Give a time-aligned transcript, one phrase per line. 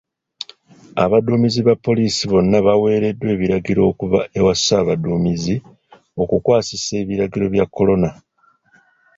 [1.03, 5.55] Abaduumizi ba poliisi bonna baweereddwa ebiragiro okuva ewa ssaabaduumizi
[6.21, 8.09] okukwasisa ebiragiro bya Corona.